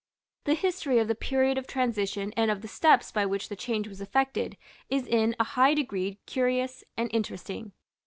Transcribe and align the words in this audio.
The 0.45 0.55
history 0.55 0.97
of 0.97 1.07
the 1.07 1.13
period 1.13 1.59
of 1.59 1.67
transition 1.67 2.33
and 2.35 2.49
of 2.49 2.63
the 2.63 2.67
steps 2.67 3.11
by 3.11 3.27
which 3.27 3.49
the 3.49 3.55
change 3.55 3.87
was 3.87 4.01
effected 4.01 4.57
is 4.89 5.05
in 5.05 5.35
a 5.39 5.43
high 5.43 5.75
degree 5.75 6.17
curious 6.25 6.83
and 6.97 7.07
interesting. 7.13 7.73